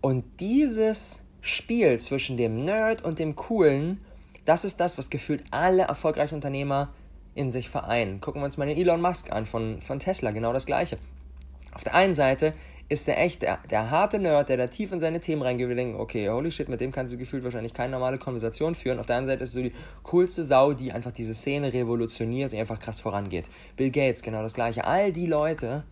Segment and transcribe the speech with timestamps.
[0.00, 4.00] Und dieses Spiel zwischen dem Nerd und dem Coolen,
[4.44, 6.92] das ist das, was gefühlt alle erfolgreichen Unternehmer
[7.34, 8.20] in sich vereinen.
[8.20, 10.98] Gucken wir uns mal den Elon Musk an von, von Tesla, genau das gleiche.
[11.72, 12.54] Auf der einen Seite
[12.88, 16.30] ist der echt der, der harte Nerd, der da tief in seine Themen reingeht okay,
[16.30, 18.98] holy shit, mit dem kannst du gefühlt wahrscheinlich keine normale Konversation führen.
[18.98, 19.72] Auf der anderen Seite ist so die
[20.04, 23.44] coolste Sau, die einfach diese Szene revolutioniert und einfach krass vorangeht.
[23.76, 24.84] Bill Gates, genau das gleiche.
[24.84, 25.84] All die Leute.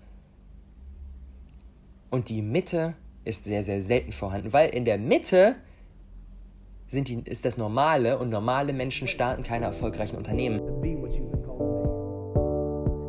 [2.08, 2.94] Und die Mitte
[3.26, 5.56] ist sehr, sehr selten vorhanden, weil in der Mitte
[6.86, 10.60] sind die, ist das Normale und normale Menschen starten keine erfolgreichen Unternehmen.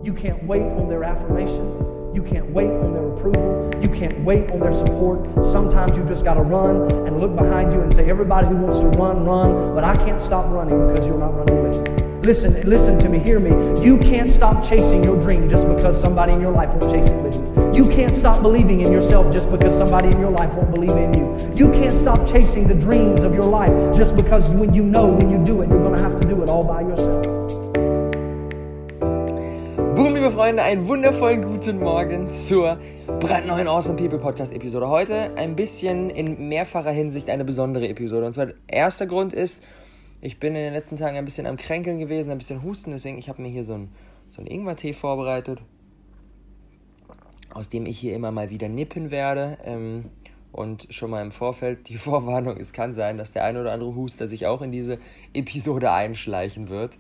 [0.04, 1.88] You can't wait on their affirmation.
[2.14, 3.70] You can't wait on their approval.
[3.82, 5.28] You can't wait on their support.
[5.46, 8.80] Sometimes you just got to run and look behind you and say, everybody who wants
[8.80, 9.76] to run, run.
[9.76, 12.17] But I can't stop running because you're not running with me.
[12.28, 13.52] Listen, listen to me, hear me.
[13.82, 17.24] You can't stop chasing your dream just because somebody in your life won't chase it
[17.24, 17.72] with you.
[17.74, 21.14] You can't stop believing in yourself just because somebody in your life won't believe in
[21.14, 21.38] you.
[21.56, 25.32] You can't stop chasing the dreams of your life just because when you know when
[25.32, 27.24] you do it, you're going to have to do it all by yourself.
[29.96, 32.78] Boom, liebe Freunde, einen wundervollen guten Morgen zur
[33.22, 34.90] brandneuen Awesome People Podcast Episode.
[34.90, 38.26] Heute ein bisschen in mehrfacher Hinsicht eine besondere Episode.
[38.26, 39.64] Und zwar, erster Grund ist,
[40.28, 43.18] ich bin in den letzten Tagen ein bisschen am Kränkeln gewesen, ein bisschen husten, deswegen
[43.18, 43.94] ich habe mir hier so einen
[44.28, 45.62] so Ingwer-Tee vorbereitet,
[47.54, 49.58] aus dem ich hier immer mal wieder nippen werde.
[49.64, 50.12] Ähm,
[50.52, 53.96] und schon mal im Vorfeld die Vorwarnung, es kann sein, dass der ein oder andere
[53.96, 55.00] Huster sich auch in diese
[55.34, 56.98] Episode einschleichen wird.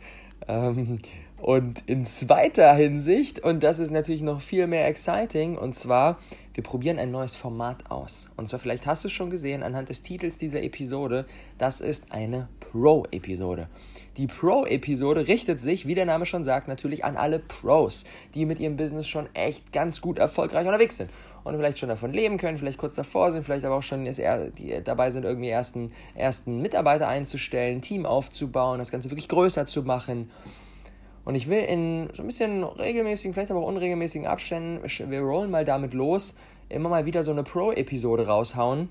[0.48, 1.00] Ähm,
[1.39, 6.17] und in zweiter Hinsicht, und das ist natürlich noch viel mehr exciting, und zwar,
[6.55, 8.31] wir probieren ein neues Format aus.
[8.38, 11.27] Und zwar, vielleicht hast du es schon gesehen anhand des Titels dieser Episode,
[11.59, 13.67] das ist eine Pro-Episode.
[14.17, 18.59] Die Pro-Episode richtet sich, wie der Name schon sagt, natürlich an alle Pros, die mit
[18.59, 21.11] ihrem Business schon echt ganz gut erfolgreich unterwegs sind.
[21.43, 24.09] Und vielleicht schon davon leben können, vielleicht kurz davor sind, vielleicht aber auch schon
[24.83, 30.31] dabei sind, irgendwie ersten, ersten Mitarbeiter einzustellen, Team aufzubauen, das Ganze wirklich größer zu machen
[31.27, 35.52] und ich will in so ein bisschen regelmäßigen, vielleicht aber auch unregelmäßigen Abständen, wir rollen
[35.52, 36.38] mal damit los,
[36.70, 38.88] immer mal wieder so eine Pro-Episode raushauen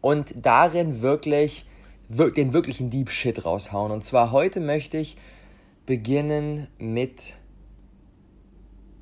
[0.00, 1.64] und darin wirklich
[2.08, 3.92] den wirklichen Deep Shit raushauen.
[3.92, 5.16] Und zwar heute möchte ich
[5.86, 7.36] beginnen mit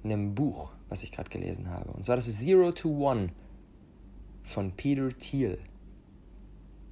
[0.05, 1.91] einem Buch, was ich gerade gelesen habe.
[1.93, 3.31] Und zwar das ist Zero to One
[4.43, 5.57] von Peter Thiel.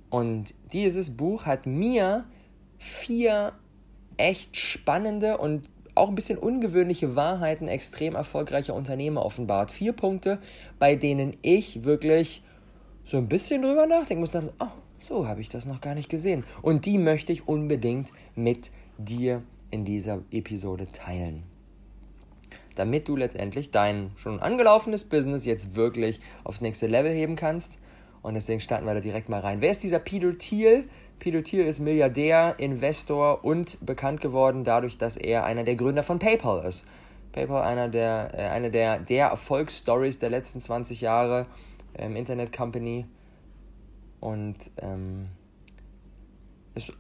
[0.08, 2.24] Und dieses Buch hat mir
[2.78, 3.52] vier
[4.20, 9.72] echt spannende und auch ein bisschen ungewöhnliche Wahrheiten extrem erfolgreicher Unternehmer offenbart.
[9.72, 10.38] Vier Punkte,
[10.78, 12.42] bei denen ich wirklich
[13.04, 14.34] so ein bisschen drüber nachdenken muss.
[14.34, 14.66] Oh,
[15.00, 16.44] so habe ich das noch gar nicht gesehen.
[16.62, 21.42] Und die möchte ich unbedingt mit dir in dieser Episode teilen.
[22.76, 27.78] Damit du letztendlich dein schon angelaufenes Business jetzt wirklich aufs nächste Level heben kannst.
[28.22, 29.60] Und deswegen starten wir da direkt mal rein.
[29.60, 30.88] Wer ist dieser Peter Thiel?
[31.18, 36.18] Peter Thiel ist Milliardär, Investor und bekannt geworden dadurch, dass er einer der Gründer von
[36.18, 36.86] PayPal ist.
[37.32, 41.46] PayPal einer der, äh, eine der, der Erfolgsstories der letzten 20 Jahre
[41.94, 43.06] im Internet Company
[44.20, 45.28] und ähm,
[46.74, 46.92] ist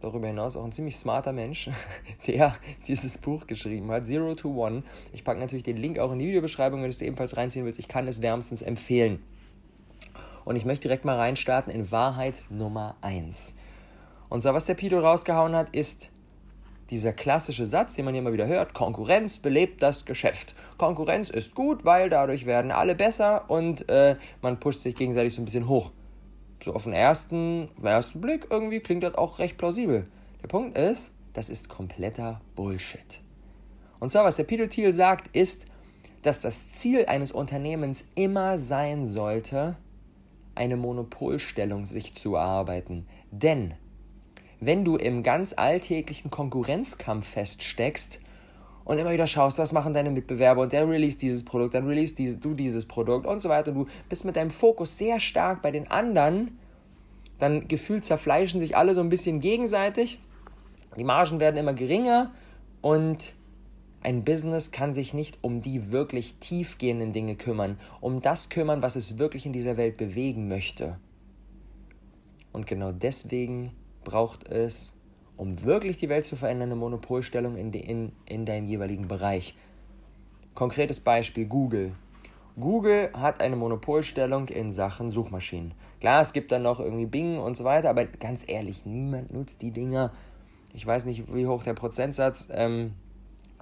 [0.00, 1.70] darüber hinaus auch ein ziemlich smarter Mensch,
[2.26, 2.54] der
[2.86, 4.82] dieses Buch geschrieben hat, Zero to One.
[5.12, 7.80] Ich packe natürlich den Link auch in die Videobeschreibung, wenn du es ebenfalls reinziehen willst.
[7.80, 9.22] Ich kann es wärmstens empfehlen.
[10.46, 13.56] Und ich möchte direkt mal reinstarten in Wahrheit Nummer 1.
[14.28, 16.10] Und zwar, was der Pido rausgehauen hat, ist
[16.88, 20.54] dieser klassische Satz, den man hier immer wieder hört, Konkurrenz belebt das Geschäft.
[20.78, 25.42] Konkurrenz ist gut, weil dadurch werden alle besser und äh, man pusht sich gegenseitig so
[25.42, 25.90] ein bisschen hoch.
[26.64, 30.06] So auf den ersten, ersten Blick irgendwie klingt das auch recht plausibel.
[30.42, 33.20] Der Punkt ist, das ist kompletter Bullshit.
[33.98, 35.66] Und zwar, was der Peter Thiel sagt, ist,
[36.22, 39.76] dass das Ziel eines Unternehmens immer sein sollte,
[40.56, 43.06] eine Monopolstellung sich zu erarbeiten.
[43.30, 43.74] Denn
[44.60, 48.20] wenn du im ganz alltäglichen Konkurrenzkampf feststeckst
[48.84, 52.14] und immer wieder schaust, was machen deine Mitbewerber und der release dieses Produkt, dann release
[52.14, 53.72] diese, du dieses Produkt und so weiter.
[53.72, 56.58] Du bist mit deinem Fokus sehr stark bei den anderen,
[57.38, 60.18] dann gefühlt zerfleischen sich alle so ein bisschen gegenseitig.
[60.96, 62.32] Die Margen werden immer geringer
[62.80, 63.34] und
[64.06, 68.94] ein Business kann sich nicht um die wirklich tiefgehenden Dinge kümmern, um das kümmern, was
[68.94, 70.96] es wirklich in dieser Welt bewegen möchte.
[72.52, 73.72] Und genau deswegen
[74.04, 74.96] braucht es,
[75.36, 79.56] um wirklich die Welt zu verändern, eine Monopolstellung in, de, in, in deinem jeweiligen Bereich.
[80.54, 81.92] Konkretes Beispiel Google.
[82.60, 85.74] Google hat eine Monopolstellung in Sachen Suchmaschinen.
[85.98, 89.62] Klar, es gibt dann noch irgendwie Bing und so weiter, aber ganz ehrlich, niemand nutzt
[89.62, 90.12] die Dinger.
[90.72, 92.92] Ich weiß nicht, wie hoch der Prozentsatz ähm,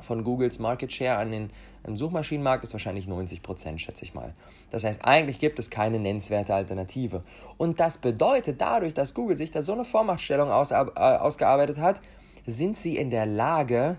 [0.05, 1.51] von Googles Market Share an den
[1.87, 4.33] im Suchmaschinenmarkt ist wahrscheinlich 90 Prozent, schätze ich mal.
[4.71, 7.23] Das heißt, eigentlich gibt es keine nennenswerte Alternative.
[7.59, 12.01] Und das bedeutet, dadurch, dass Google sich da so eine Vormachtstellung aus, äh, ausgearbeitet hat,
[12.47, 13.99] sind sie in der Lage,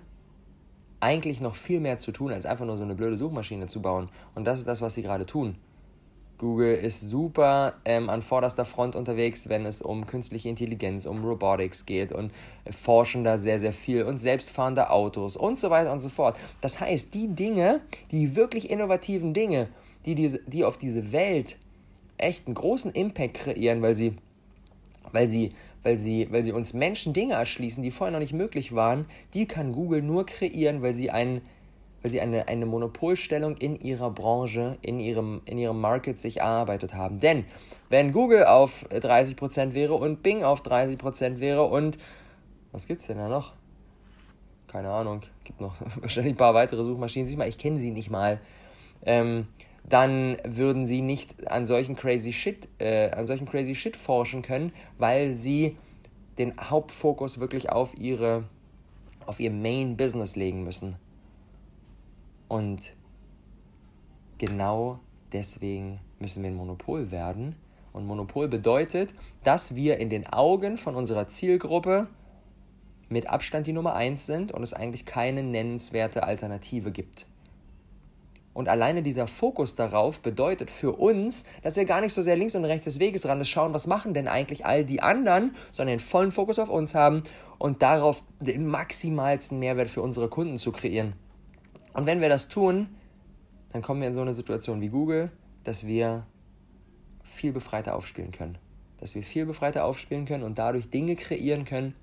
[0.99, 4.09] eigentlich noch viel mehr zu tun, als einfach nur so eine blöde Suchmaschine zu bauen.
[4.33, 5.55] Und das ist das, was sie gerade tun.
[6.37, 11.85] Google ist super ähm, an vorderster Front unterwegs, wenn es um künstliche Intelligenz, um Robotics
[11.85, 12.31] geht und
[12.69, 16.37] forschen da sehr, sehr viel und selbstfahrende Autos und so weiter und so fort.
[16.61, 19.69] Das heißt, die Dinge, die wirklich innovativen Dinge,
[20.05, 21.57] die, diese, die auf diese Welt
[22.17, 24.15] echt einen großen Impact kreieren, weil sie,
[25.11, 25.53] weil sie,
[25.83, 29.45] weil sie, weil sie uns Menschen Dinge erschließen, die vorher noch nicht möglich waren, die
[29.45, 31.41] kann Google nur kreieren, weil sie einen
[32.05, 36.93] weil sie eine, eine Monopolstellung in ihrer Branche, in ihrem, in ihrem Market sich erarbeitet
[36.93, 37.19] haben.
[37.19, 37.45] Denn
[37.89, 41.97] wenn Google auf 30% wäre und Bing auf 30% wäre und
[42.71, 43.53] was gibt es denn da noch?
[44.67, 47.27] Keine Ahnung, gibt noch wahrscheinlich ein paar weitere Suchmaschinen.
[47.27, 48.39] Sieh mal, ich kenne sie nicht mal.
[49.03, 49.47] Ähm,
[49.83, 54.73] dann würden sie nicht an solchen crazy Shit, äh, an solchen crazy Shit forschen können,
[54.99, 55.75] weil sie
[56.37, 58.43] den Hauptfokus wirklich auf ihre,
[59.25, 60.97] auf ihr Main Business legen müssen.
[62.47, 62.93] Und
[64.37, 64.99] genau
[65.31, 67.55] deswegen müssen wir ein Monopol werden.
[67.93, 69.13] Und Monopol bedeutet,
[69.43, 72.07] dass wir in den Augen von unserer Zielgruppe
[73.09, 77.27] mit Abstand die Nummer 1 sind und es eigentlich keine nennenswerte Alternative gibt.
[78.53, 82.55] Und alleine dieser Fokus darauf bedeutet für uns, dass wir gar nicht so sehr links
[82.55, 86.03] und rechts des Weges ran schauen, was machen denn eigentlich all die anderen, sondern den
[86.03, 87.23] vollen Fokus auf uns haben
[87.57, 91.13] und darauf den maximalsten Mehrwert für unsere Kunden zu kreieren.
[91.95, 92.89] Und wenn wir das tun,
[93.71, 95.31] dann kommen wir in so eine Situation wie Google,
[95.63, 96.27] dass wir
[97.23, 98.57] viel befreiter aufspielen können.
[98.99, 101.95] Dass wir viel befreiter aufspielen können und dadurch Dinge kreieren können,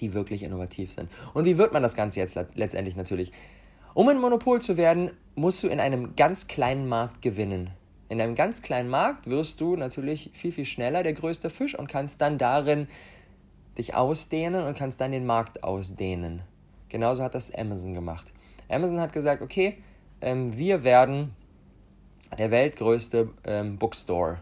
[0.00, 1.10] die wirklich innovativ sind.
[1.34, 3.32] Und wie wird man das Ganze jetzt letztendlich natürlich?
[3.92, 7.70] Um ein Monopol zu werden, musst du in einem ganz kleinen Markt gewinnen.
[8.08, 11.88] In einem ganz kleinen Markt wirst du natürlich viel, viel schneller der größte Fisch und
[11.88, 12.86] kannst dann darin
[13.78, 16.42] dich ausdehnen und kannst dann den Markt ausdehnen.
[16.88, 18.32] Genauso hat das Amazon gemacht.
[18.70, 19.78] Amazon hat gesagt, okay,
[20.20, 21.34] ähm, wir werden
[22.38, 24.38] der weltgrößte ähm, Bookstore.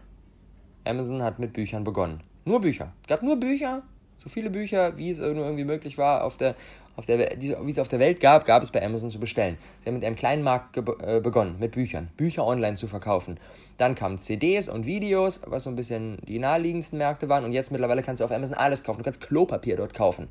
[0.85, 2.21] Amazon hat mit Büchern begonnen.
[2.45, 2.93] Nur Bücher.
[3.01, 3.83] Es gab nur Bücher,
[4.19, 6.55] so viele Bücher, wie es irgendwie möglich war, auf der,
[6.95, 9.57] auf der, wie es auf der Welt gab, gab es bei Amazon zu bestellen.
[9.79, 13.39] Sie haben mit einem kleinen Markt äh, begonnen, mit Büchern, Bücher online zu verkaufen.
[13.77, 17.45] Dann kamen CDs und Videos, was so ein bisschen die naheliegendsten Märkte waren.
[17.45, 18.99] Und jetzt mittlerweile kannst du auf Amazon alles kaufen.
[18.99, 20.27] Du kannst Klopapier dort kaufen.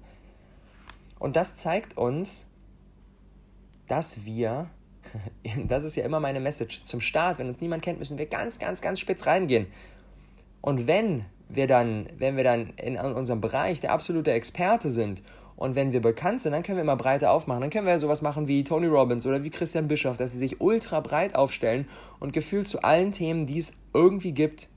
[1.18, 2.46] Und das zeigt uns,
[3.88, 4.68] dass wir,
[5.66, 8.58] das ist ja immer meine Message, zum Start, wenn uns niemand kennt, müssen wir ganz,
[8.58, 9.66] ganz, ganz spitz reingehen.
[10.60, 15.22] Und wenn wir dann, wenn wir dann in unserem Bereich der absolute Experte sind
[15.56, 17.62] und wenn wir bekannt sind, dann können wir immer breiter aufmachen.
[17.62, 20.60] Dann können wir sowas machen wie Tony Robbins oder wie Christian Bischoff, dass sie sich
[20.60, 21.88] ultra breit aufstellen
[22.20, 24.68] und gefühlt zu allen Themen, die es irgendwie gibt,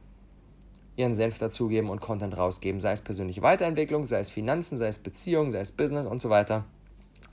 [0.96, 2.82] ihren Senf dazugeben und Content rausgeben.
[2.82, 6.30] Sei es persönliche Weiterentwicklung, sei es Finanzen, sei es Beziehungen, sei es Business und so
[6.30, 6.66] weiter.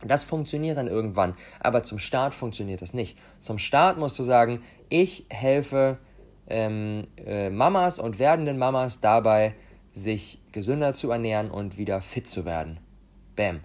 [0.07, 3.19] Das funktioniert dann irgendwann, aber zum Start funktioniert das nicht.
[3.41, 5.99] Zum Start musst du sagen, ich helfe
[6.47, 9.55] ähm, äh, Mamas und werdenden Mamas dabei,
[9.91, 12.79] sich gesünder zu ernähren und wieder fit zu werden.
[13.37, 13.61] Bam.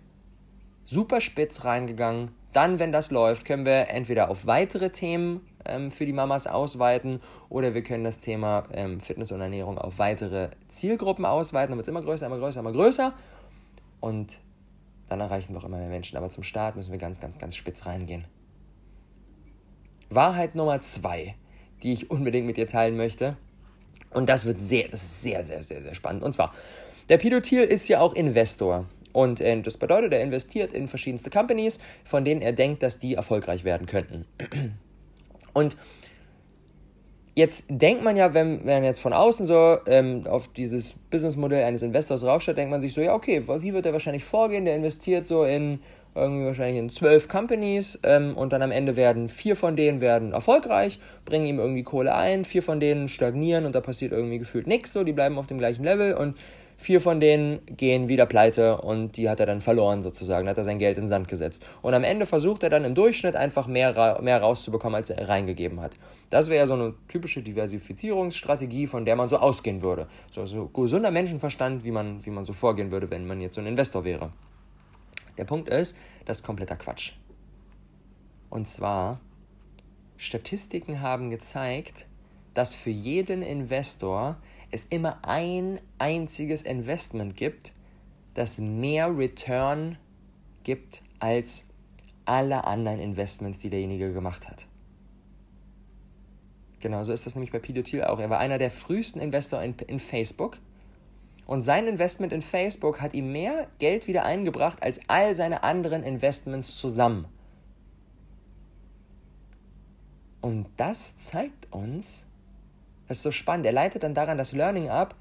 [0.83, 2.31] Super spitz reingegangen.
[2.51, 7.19] Dann, wenn das läuft, können wir entweder auf weitere Themen ähm, für die Mamas ausweiten
[7.49, 11.71] oder wir können das Thema ähm, Fitness und Ernährung auf weitere Zielgruppen ausweiten.
[11.71, 13.13] Dann wird es immer größer, immer größer, immer größer.
[13.99, 14.39] Und
[15.09, 16.17] dann erreichen wir auch immer mehr Menschen.
[16.17, 18.25] Aber zum Start müssen wir ganz, ganz, ganz spitz reingehen.
[20.09, 21.35] Wahrheit Nummer zwei,
[21.81, 23.37] die ich unbedingt mit dir teilen möchte.
[24.11, 26.23] Und das wird sehr, das ist sehr, sehr, sehr, sehr spannend.
[26.23, 26.53] Und zwar,
[27.09, 28.85] der Thiel ist ja auch Investor.
[29.11, 33.15] Und äh, das bedeutet, er investiert in verschiedenste Companies, von denen er denkt, dass die
[33.15, 34.25] erfolgreich werden könnten.
[35.53, 35.77] Und
[37.35, 41.81] Jetzt denkt man ja, wenn, wenn jetzt von außen so ähm, auf dieses Businessmodell eines
[41.81, 44.65] Investors raufschaut, denkt man sich so, ja, okay, wie wird er wahrscheinlich vorgehen?
[44.65, 45.79] Der investiert so in
[46.15, 50.33] irgendwie wahrscheinlich in zwölf Companies ähm, und dann am Ende werden vier von denen werden
[50.33, 54.67] erfolgreich, bringen ihm irgendwie Kohle ein, vier von denen stagnieren und da passiert irgendwie gefühlt
[54.67, 56.37] nichts, so, die bleiben auf dem gleichen Level und
[56.77, 60.63] Vier von denen gehen wieder pleite und die hat er dann verloren sozusagen, hat er
[60.63, 61.65] sein Geld in den Sand gesetzt.
[61.81, 65.81] Und am Ende versucht er dann im Durchschnitt einfach mehr, mehr rauszubekommen, als er reingegeben
[65.81, 65.91] hat.
[66.29, 70.07] Das wäre ja so eine typische Diversifizierungsstrategie, von der man so ausgehen würde.
[70.31, 73.61] So, so gesunder Menschenverstand, wie man, wie man so vorgehen würde, wenn man jetzt so
[73.61, 74.31] ein Investor wäre.
[75.37, 77.13] Der Punkt ist, das ist kompletter Quatsch.
[78.49, 79.19] Und zwar,
[80.17, 82.07] Statistiken haben gezeigt,
[82.53, 84.37] dass für jeden Investor
[84.73, 87.73] es immer ein einziges Investment gibt,
[88.33, 89.97] das mehr Return
[90.63, 91.65] gibt als
[92.25, 94.65] alle anderen Investments, die derjenige gemacht hat.
[96.79, 98.19] Genauso ist das nämlich bei Thiel auch.
[98.19, 100.57] Er war einer der frühesten Investoren in, in Facebook.
[101.45, 106.03] Und sein Investment in Facebook hat ihm mehr Geld wieder eingebracht als all seine anderen
[106.03, 107.25] Investments zusammen.
[110.41, 112.25] Und das zeigt uns,
[113.13, 115.13] das ist so spannend, er leitet dann daran das Learning ab,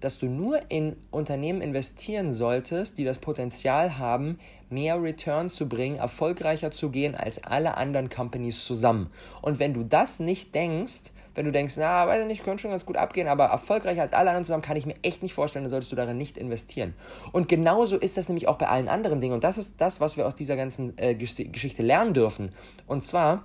[0.00, 5.98] dass du nur in Unternehmen investieren solltest, die das Potenzial haben, mehr Return zu bringen,
[5.98, 9.08] erfolgreicher zu gehen als alle anderen Companies zusammen.
[9.40, 12.72] Und wenn du das nicht denkst, wenn du denkst, na, weiß ich nicht, könnte schon
[12.72, 15.64] ganz gut abgehen, aber erfolgreicher als alle anderen zusammen kann ich mir echt nicht vorstellen,
[15.64, 16.94] dann solltest du darin nicht investieren.
[17.30, 19.34] Und genauso ist das nämlich auch bei allen anderen Dingen.
[19.34, 22.50] Und das ist das, was wir aus dieser ganzen äh, Geschichte lernen dürfen.
[22.88, 23.44] Und zwar,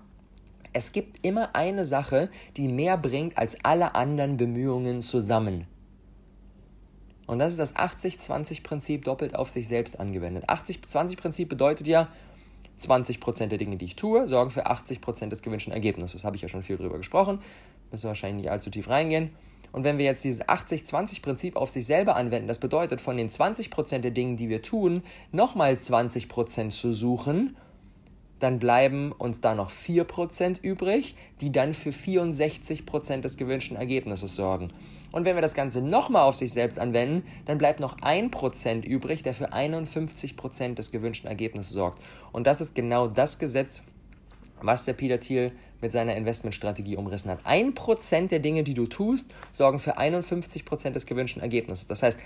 [0.77, 5.65] es gibt immer eine Sache, die mehr bringt als alle anderen Bemühungen zusammen.
[7.25, 10.47] Und das ist das 80-20-Prinzip doppelt auf sich selbst angewendet.
[10.47, 12.09] 80-20-Prinzip bedeutet ja,
[12.79, 16.23] 20% der Dinge, die ich tue, sorgen für 80% des gewünschten Ergebnisses.
[16.23, 17.39] Habe ich ja schon viel drüber gesprochen.
[17.89, 19.31] Müssen wir wahrscheinlich nicht allzu tief reingehen.
[19.71, 23.97] Und wenn wir jetzt dieses 80-20-Prinzip auf sich selber anwenden, das bedeutet, von den 20%
[23.97, 27.57] der Dinge, die wir tun, nochmal 20% zu suchen
[28.39, 34.71] dann bleiben uns da noch 4% übrig, die dann für 64% des gewünschten Ergebnisses sorgen.
[35.11, 39.23] Und wenn wir das Ganze nochmal auf sich selbst anwenden, dann bleibt noch 1% übrig,
[39.23, 42.01] der für 51% des gewünschten Ergebnisses sorgt.
[42.31, 43.83] Und das ist genau das Gesetz,
[44.61, 45.51] was der Peter Thiel
[45.81, 47.45] mit seiner Investmentstrategie umrissen hat.
[47.45, 51.87] 1% der Dinge, die du tust, sorgen für 51% des gewünschten Ergebnisses.
[51.87, 52.19] Das heißt,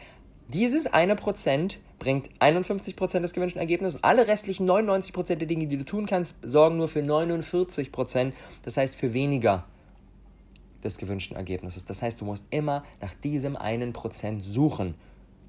[0.54, 5.48] dieses eine Prozent bringt 51 Prozent des gewünschten Ergebnisses und alle restlichen 99 Prozent der
[5.48, 9.66] Dinge, die du tun kannst, sorgen nur für 49 Prozent, das heißt für weniger
[10.84, 11.86] des gewünschten Ergebnisses.
[11.86, 14.96] Das heißt, du musst immer nach diesem einen Prozent suchen.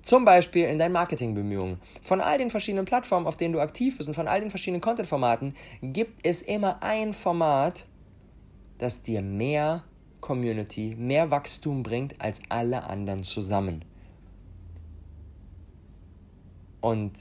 [0.03, 1.79] Zum Beispiel in deinen Marketingbemühungen.
[2.03, 4.81] Von all den verschiedenen Plattformen, auf denen du aktiv bist und von all den verschiedenen
[4.81, 7.87] Content-Formaten, gibt es immer ein Format,
[8.79, 9.85] das dir mehr
[10.21, 13.85] Community, mehr Wachstum bringt als alle anderen zusammen.
[16.83, 17.13] Und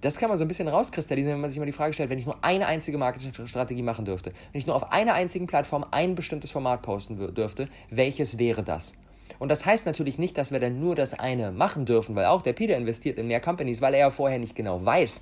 [0.00, 2.18] das kann man so ein bisschen rauskristallisieren, wenn man sich mal die Frage stellt, wenn
[2.18, 6.14] ich nur eine einzige Marketingstrategie machen dürfte, wenn ich nur auf einer einzigen Plattform ein
[6.14, 8.94] bestimmtes Format posten dürfte, welches wäre das?
[9.38, 12.42] Und das heißt natürlich nicht, dass wir dann nur das eine machen dürfen, weil auch
[12.42, 15.20] der Peter investiert in mehr Companies, weil er ja vorher nicht genau weiß,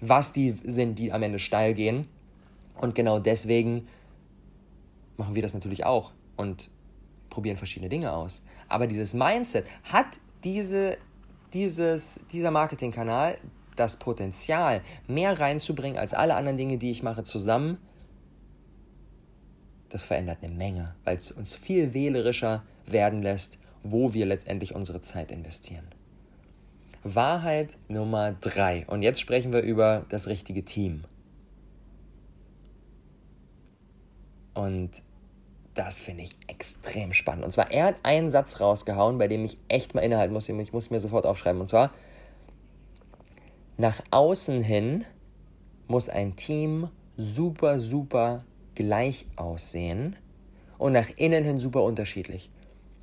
[0.00, 2.06] was die sind, die am Ende steil gehen.
[2.80, 3.86] Und genau deswegen
[5.16, 6.70] machen wir das natürlich auch und
[7.28, 8.42] probieren verschiedene Dinge aus.
[8.68, 10.96] Aber dieses Mindset hat diese
[11.52, 13.38] dieses, dieser Marketingkanal
[13.76, 17.78] das Potenzial, mehr reinzubringen als alle anderen Dinge, die ich mache, zusammen,
[19.88, 25.00] das verändert eine Menge, weil es uns viel wählerischer werden lässt, wo wir letztendlich unsere
[25.00, 25.86] Zeit investieren.
[27.02, 28.84] Wahrheit Nummer drei.
[28.86, 31.04] Und jetzt sprechen wir über das richtige Team.
[34.52, 35.02] Und
[35.74, 37.44] das finde ich extrem spannend.
[37.44, 40.48] Und zwar, er hat einen Satz rausgehauen, bei dem ich echt mal innehalten muss.
[40.48, 41.60] Ich muss mir sofort aufschreiben.
[41.60, 41.92] Und zwar,
[43.76, 45.04] nach außen hin
[45.86, 50.16] muss ein Team super, super gleich aussehen
[50.78, 52.50] und nach innen hin super unterschiedlich.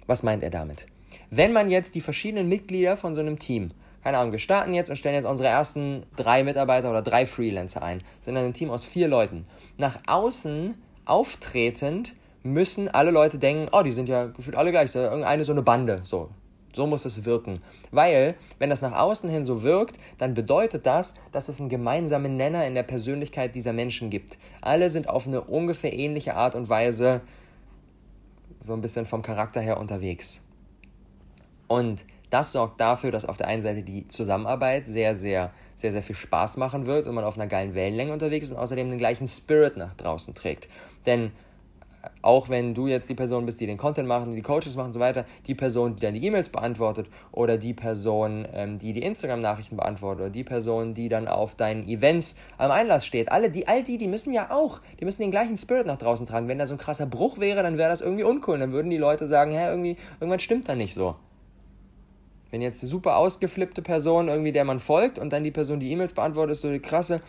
[0.07, 0.87] Was meint er damit?
[1.29, 3.71] Wenn man jetzt die verschiedenen Mitglieder von so einem Team,
[4.03, 7.81] keine Ahnung, wir starten jetzt und stellen jetzt unsere ersten drei Mitarbeiter oder drei Freelancer
[7.81, 9.45] ein, sind dann ein Team aus vier Leuten.
[9.77, 12.15] Nach außen auftretend
[12.47, 15.61] müssen alle Leute denken, oh, die sind ja gefühlt alle gleich, so irgendeine so eine
[15.61, 16.29] Bande, so.
[16.73, 17.61] So muss es wirken.
[17.91, 22.37] Weil, wenn das nach außen hin so wirkt, dann bedeutet das, dass es einen gemeinsamen
[22.37, 24.37] Nenner in der Persönlichkeit dieser Menschen gibt.
[24.61, 27.21] Alle sind auf eine ungefähr ähnliche Art und Weise
[28.59, 30.43] so ein bisschen vom Charakter her unterwegs.
[31.67, 36.03] Und das sorgt dafür, dass auf der einen Seite die Zusammenarbeit sehr, sehr, sehr, sehr
[36.03, 38.97] viel Spaß machen wird und man auf einer geilen Wellenlänge unterwegs ist und außerdem den
[38.97, 40.67] gleichen Spirit nach draußen trägt.
[41.05, 41.31] Denn
[42.21, 44.93] auch wenn du jetzt die Person bist, die den Content macht, die Coaches machen und
[44.93, 49.01] so weiter, die Person, die dann die E-Mails beantwortet oder die Person, ähm, die die
[49.01, 53.67] Instagram-Nachrichten beantwortet oder die Person, die dann auf deinen Events am Einlass steht, alle die,
[53.67, 56.47] all die, die müssen ja auch, die müssen den gleichen Spirit nach draußen tragen.
[56.47, 58.59] Wenn da so ein krasser Bruch wäre, dann wäre das irgendwie uncool.
[58.59, 61.15] Dann würden die Leute sagen, hä, irgendwie, irgendwas stimmt da nicht so.
[62.51, 65.91] Wenn jetzt eine super ausgeflippte Person irgendwie der man folgt und dann die Person, die
[65.91, 67.21] E-Mails beantwortet, ist so die krasse,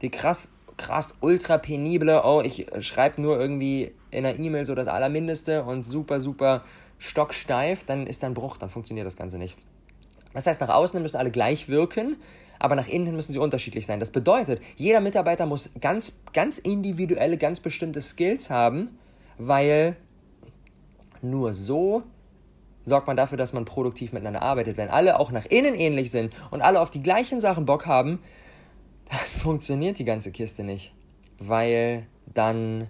[0.00, 4.88] die krass krass ultra penible, oh, ich schreibe nur irgendwie in einer E-Mail so das
[4.88, 6.64] Allermindeste und super, super
[6.98, 9.56] stocksteif, dann ist da ein Bruch, dann funktioniert das Ganze nicht.
[10.34, 12.16] Das heißt, nach außen müssen alle gleich wirken,
[12.58, 14.00] aber nach innen müssen sie unterschiedlich sein.
[14.00, 18.98] Das bedeutet, jeder Mitarbeiter muss ganz, ganz individuelle, ganz bestimmte Skills haben,
[19.38, 19.96] weil
[21.22, 22.02] nur so
[22.84, 24.76] sorgt man dafür, dass man produktiv miteinander arbeitet.
[24.76, 28.20] Wenn alle auch nach innen ähnlich sind und alle auf die gleichen Sachen Bock haben,
[29.10, 30.92] dann funktioniert die ganze Kiste nicht,
[31.38, 32.88] weil dann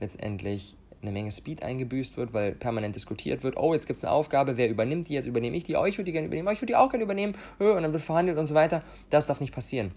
[0.00, 4.12] letztendlich eine Menge Speed eingebüßt wird, weil permanent diskutiert wird, oh, jetzt gibt es eine
[4.12, 6.50] Aufgabe, wer übernimmt die, jetzt übernehme ich die, oh, ich würde die gerne übernehmen, oh,
[6.50, 8.82] ich würde die auch gerne übernehmen, oh, und dann wird verhandelt und so weiter.
[9.10, 9.92] Das darf nicht passieren.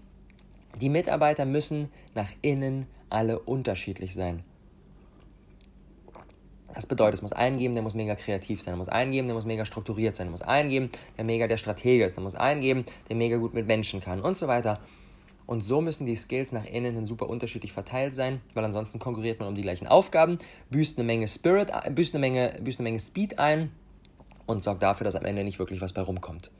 [0.80, 4.44] Die Mitarbeiter müssen nach innen alle unterschiedlich sein.
[6.74, 9.44] Das bedeutet, es muss eingeben, der muss mega kreativ sein, der muss eingeben, der muss
[9.44, 13.16] mega strukturiert sein, der muss eingeben, der mega der Stratege ist, der muss eingeben, der
[13.16, 14.80] mega gut mit Menschen kann und so weiter.
[15.46, 19.40] Und so müssen die Skills nach innen hin super unterschiedlich verteilt sein, weil ansonsten konkurriert
[19.40, 20.38] man um die gleichen Aufgaben,
[20.70, 23.70] büßt eine Menge Spirit, büßt eine Menge, büßt eine Menge Speed ein
[24.46, 26.50] und sorgt dafür, dass am Ende nicht wirklich was bei rumkommt.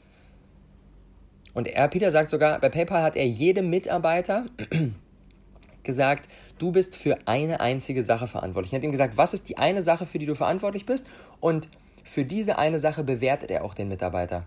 [1.55, 4.47] Und er, Peter sagt sogar, bei PayPal hat er jedem Mitarbeiter
[5.83, 8.73] gesagt, du bist für eine einzige Sache verantwortlich.
[8.73, 11.07] Er hat ihm gesagt, was ist die eine Sache, für die du verantwortlich bist?
[11.41, 11.69] Und
[12.05, 14.45] für diese eine Sache bewertet er auch den Mitarbeiter.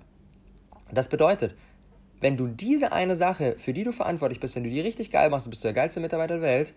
[0.92, 1.56] Das bedeutet,
[2.25, 5.29] wenn du diese eine Sache, für die du verantwortlich bist, wenn du die richtig geil
[5.29, 6.74] machst, bist du der geilste Mitarbeiter der Welt.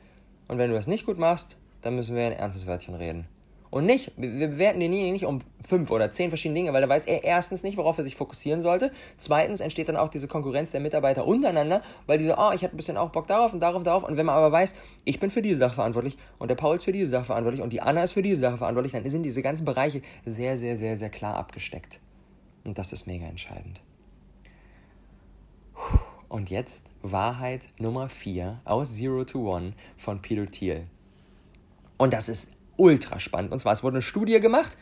[0.46, 3.26] Und wenn du das nicht gut machst, dann müssen wir ein ernstes Wörtchen reden.
[3.70, 7.06] Und nicht, wir bewerten den nicht um fünf oder zehn verschiedene Dinge, weil da weiß
[7.06, 8.92] er erstens nicht, worauf er sich fokussieren sollte.
[9.16, 12.76] Zweitens entsteht dann auch diese Konkurrenz der Mitarbeiter untereinander, weil diese, oh, ich hätte ein
[12.76, 14.04] bisschen auch Bock darauf und darauf darauf.
[14.04, 14.74] Und wenn man aber weiß,
[15.06, 17.72] ich bin für diese Sache verantwortlich und der Paul ist für diese Sache verantwortlich und
[17.72, 20.98] die Anna ist für diese Sache verantwortlich, dann sind diese ganzen Bereiche sehr, sehr, sehr,
[20.98, 22.00] sehr klar abgesteckt.
[22.64, 23.80] Und das ist mega entscheidend.
[26.28, 30.86] Und jetzt Wahrheit Nummer 4 aus Zero to One von Peter Thiel.
[31.96, 33.52] Und das ist ultra spannend.
[33.52, 34.76] Und zwar, es wurde eine Studie gemacht,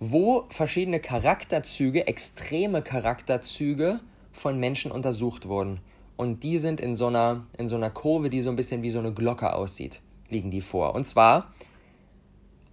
[0.00, 4.00] wo verschiedene Charakterzüge, extreme Charakterzüge
[4.32, 5.80] von Menschen untersucht wurden.
[6.16, 8.90] Und die sind in so einer, in so einer Kurve, die so ein bisschen wie
[8.90, 10.94] so eine Glocke aussieht, liegen die vor.
[10.94, 11.52] Und zwar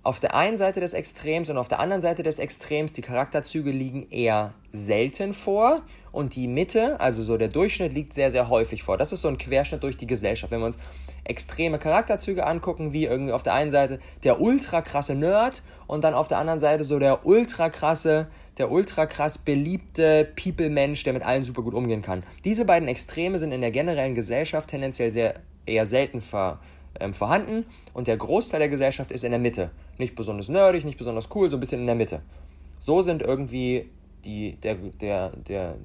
[0.03, 3.69] auf der einen Seite des Extrems und auf der anderen Seite des Extrems, die Charakterzüge
[3.69, 8.81] liegen eher selten vor und die Mitte, also so der Durchschnitt, liegt sehr, sehr häufig
[8.81, 8.97] vor.
[8.97, 10.51] Das ist so ein Querschnitt durch die Gesellschaft.
[10.51, 10.79] Wenn wir uns
[11.23, 16.15] extreme Charakterzüge angucken, wie irgendwie auf der einen Seite der ultra krasse Nerd und dann
[16.15, 18.27] auf der anderen Seite so der ultra krasse,
[18.57, 22.23] der ultra krass beliebte People-Mensch, der mit allen super gut umgehen kann.
[22.43, 25.35] Diese beiden Extreme sind in der generellen Gesellschaft tendenziell sehr
[25.67, 26.59] eher selten ver,
[26.99, 29.71] ähm, vorhanden und der Großteil der Gesellschaft ist in der Mitte.
[29.97, 32.21] Nicht besonders nerdig, nicht besonders cool, so ein bisschen in der Mitte.
[32.79, 33.89] So sind irgendwie
[34.25, 35.77] die, der, der, der,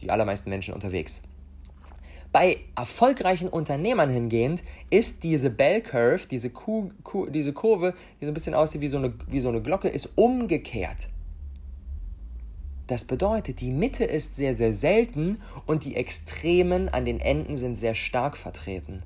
[0.00, 1.22] die allermeisten Menschen unterwegs.
[2.32, 8.30] Bei erfolgreichen Unternehmern hingehend ist diese Bell Curve, diese, Kuh, Kuh, diese Kurve, die so
[8.30, 11.08] ein bisschen aussieht wie so, eine, wie so eine Glocke, ist umgekehrt.
[12.88, 17.76] Das bedeutet, die Mitte ist sehr, sehr selten und die Extremen an den Enden sind
[17.76, 19.02] sehr stark vertreten.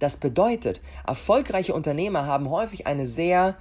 [0.00, 3.56] Das bedeutet, erfolgreiche Unternehmer haben häufig eine sehr,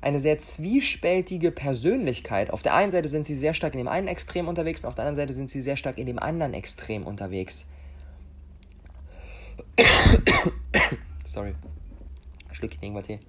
[0.00, 2.50] eine sehr zwiespältige Persönlichkeit.
[2.50, 4.94] Auf der einen Seite sind sie sehr stark in dem einen Extrem unterwegs und auf
[4.94, 7.66] der anderen Seite sind sie sehr stark in dem anderen Extrem unterwegs.
[11.26, 11.54] Sorry.
[12.52, 13.20] Schlückchen Ingwer-Tee.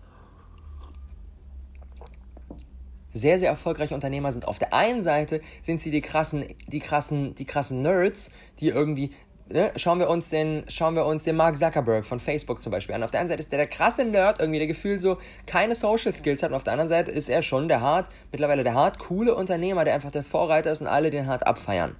[3.13, 7.35] Sehr, sehr erfolgreiche Unternehmer sind auf der einen Seite sind sie die krassen, die krassen,
[7.35, 9.11] die krassen Nerds, die irgendwie
[9.51, 12.95] ne, schauen wir uns den, schauen wir uns den Mark Zuckerberg von Facebook zum Beispiel
[12.95, 13.03] an.
[13.03, 16.11] Auf der einen Seite ist der der krasse Nerd, irgendwie der Gefühl so keine Social
[16.11, 16.51] Skills hat.
[16.51, 19.85] Und auf der anderen Seite ist er schon der hart, mittlerweile der hart coole Unternehmer,
[19.85, 21.95] der einfach der Vorreiter ist und alle den hart abfeiern.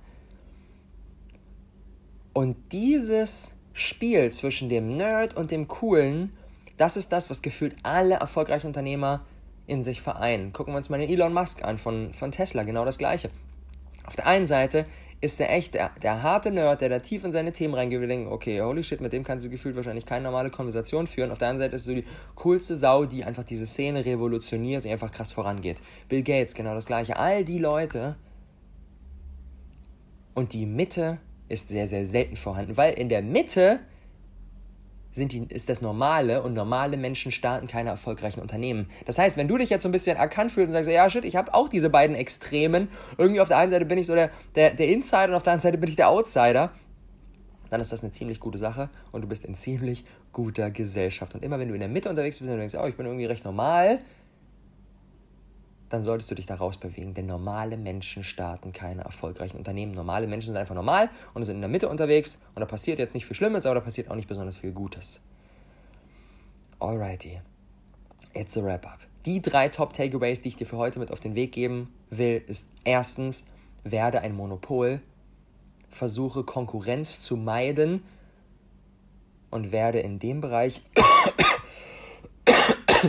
[2.33, 6.31] Und dieses Spiel zwischen dem Nerd und dem Coolen,
[6.77, 9.25] das ist das, was gefühlt alle erfolgreichen Unternehmer
[9.67, 10.53] in sich vereinen.
[10.53, 13.29] Gucken wir uns mal den Elon Musk an von, von Tesla, genau das gleiche.
[14.05, 14.85] Auf der einen Seite
[15.21, 18.07] ist der echt der, der harte Nerd, der da tief in seine Themen reingeht und
[18.07, 21.31] denkt, okay, holy shit, mit dem kannst du gefühlt wahrscheinlich keine normale Konversation führen.
[21.31, 22.05] Auf der anderen Seite ist so die
[22.35, 25.77] coolste Sau, die einfach diese Szene revolutioniert und einfach krass vorangeht.
[26.09, 27.17] Bill Gates, genau das gleiche.
[27.17, 28.15] All die Leute.
[30.33, 33.79] Und die Mitte ist sehr, sehr selten vorhanden, weil in der Mitte
[35.11, 38.89] sind die, ist das Normale und normale Menschen starten keine erfolgreichen Unternehmen.
[39.05, 41.25] Das heißt, wenn du dich jetzt so ein bisschen erkannt fühlst und sagst, ja shit,
[41.25, 44.31] ich habe auch diese beiden Extremen, irgendwie auf der einen Seite bin ich so der,
[44.55, 46.71] der, der Insider und auf der anderen Seite bin ich der Outsider,
[47.69, 51.35] dann ist das eine ziemlich gute Sache und du bist in ziemlich guter Gesellschaft.
[51.35, 53.05] Und immer wenn du in der Mitte unterwegs bist und du denkst, oh, ich bin
[53.05, 53.99] irgendwie recht normal,
[55.91, 57.13] dann solltest du dich da rausbewegen.
[57.13, 59.93] Denn normale Menschen starten keine erfolgreichen Unternehmen.
[59.93, 63.13] Normale Menschen sind einfach normal und sind in der Mitte unterwegs und da passiert jetzt
[63.13, 65.19] nicht viel Schlimmes, aber da passiert auch nicht besonders viel Gutes.
[66.79, 67.41] Alrighty,
[68.33, 68.99] it's a wrap-up.
[69.25, 72.71] Die drei Top-Takeaways, die ich dir für heute mit auf den Weg geben will, ist
[72.85, 73.45] erstens,
[73.83, 75.01] werde ein Monopol,
[75.89, 78.03] versuche Konkurrenz zu meiden
[79.51, 80.81] und werde in dem Bereich,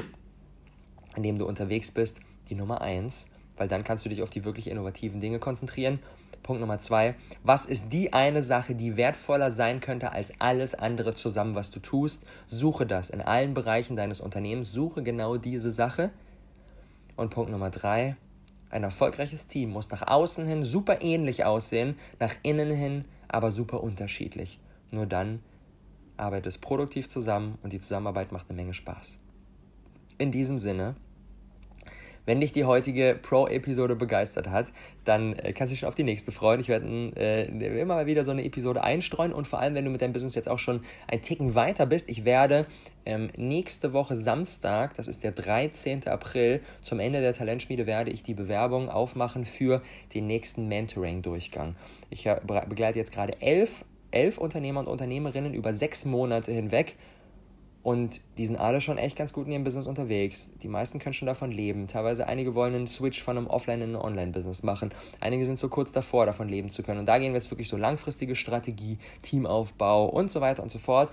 [1.17, 2.21] in dem du unterwegs bist,
[2.53, 6.01] die Nummer eins, weil dann kannst du dich auf die wirklich innovativen Dinge konzentrieren.
[6.43, 11.15] Punkt Nummer zwei, was ist die eine Sache, die wertvoller sein könnte als alles andere
[11.15, 12.25] zusammen, was du tust?
[12.49, 16.11] Suche das in allen Bereichen deines Unternehmens, suche genau diese Sache.
[17.17, 18.17] Und Punkt Nummer drei,
[18.71, 23.83] ein erfolgreiches Team muss nach außen hin super ähnlich aussehen, nach innen hin aber super
[23.83, 24.59] unterschiedlich.
[24.91, 25.41] Nur dann
[26.17, 29.19] arbeitet es produktiv zusammen und die Zusammenarbeit macht eine Menge Spaß.
[30.19, 30.97] In diesem Sinne,
[32.27, 34.73] wenn dich die heutige Pro-Episode begeistert hat,
[35.05, 36.61] dann äh, kannst du dich schon auf die nächste freuen.
[36.61, 39.91] Ich werde äh, immer mal wieder so eine Episode einstreuen und vor allem, wenn du
[39.91, 42.67] mit deinem Business jetzt auch schon ein Ticken weiter bist, ich werde
[43.05, 46.07] ähm, nächste Woche Samstag, das ist der 13.
[46.07, 49.83] April, zum Ende der Talentschmiede werde ich die Bewerbung aufmachen für
[50.15, 51.77] den nächsten Mentoring-Durchgang.
[52.11, 56.97] Ich äh, begleite jetzt gerade elf, elf Unternehmer und Unternehmerinnen über sechs Monate hinweg
[57.83, 60.53] und die sind alle schon echt ganz gut in ihrem Business unterwegs.
[60.63, 61.89] Die meisten können schon davon leben.
[61.89, 64.93] Teilweise einige wollen einen Switch von einem Offline- in ein Online-Business machen.
[65.21, 67.01] Einige sind so kurz davor, davon leben zu können.
[67.01, 70.79] Und da gehen wir jetzt wirklich so langfristige Strategie, Teamaufbau und so weiter und so
[70.79, 71.11] fort.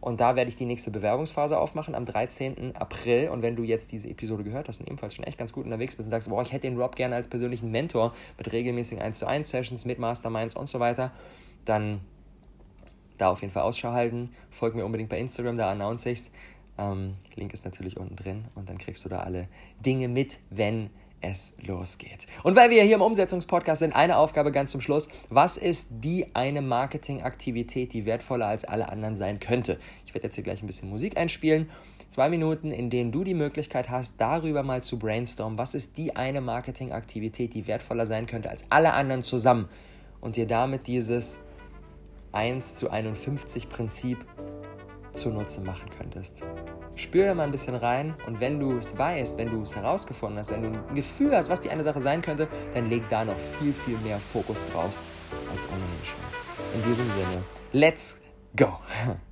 [0.00, 2.76] Und da werde ich die nächste Bewerbungsphase aufmachen am 13.
[2.76, 3.28] April.
[3.28, 5.96] Und wenn du jetzt diese Episode gehört hast und ebenfalls schon echt ganz gut unterwegs
[5.96, 9.18] bist und sagst, boah, ich hätte den Rob gerne als persönlichen Mentor mit regelmäßigen 1
[9.18, 11.10] zu 1 Sessions, mit Masterminds und so weiter,
[11.64, 12.00] dann
[13.18, 14.30] da auf jeden Fall Ausschau halten.
[14.50, 16.30] Folg mir unbedingt bei Instagram, da announce ich's.
[16.78, 19.48] Ähm, Link ist natürlich unten drin und dann kriegst du da alle
[19.84, 20.90] Dinge mit, wenn
[21.22, 22.26] es losgeht.
[22.42, 25.08] Und weil wir hier im Umsetzungspodcast sind, eine Aufgabe ganz zum Schluss.
[25.30, 29.78] Was ist die eine Marketingaktivität, die wertvoller als alle anderen sein könnte?
[30.04, 31.70] Ich werde jetzt hier gleich ein bisschen Musik einspielen.
[32.10, 35.58] Zwei Minuten, in denen du die Möglichkeit hast, darüber mal zu brainstormen.
[35.58, 39.68] Was ist die eine Marketingaktivität, die wertvoller sein könnte als alle anderen zusammen?
[40.20, 41.40] Und dir damit dieses
[42.32, 44.24] 1 zu 51 Prinzip
[45.12, 46.42] zunutze machen könntest.
[46.96, 50.38] Spür da mal ein bisschen rein und wenn du es weißt, wenn du es herausgefunden
[50.38, 53.24] hast, wenn du ein Gefühl hast, was die eine Sache sein könnte, dann leg da
[53.24, 54.96] noch viel, viel mehr Fokus drauf
[55.50, 56.80] als ohnehin schon.
[56.80, 57.42] In diesem Sinne,
[57.72, 58.18] let's
[58.56, 58.78] go!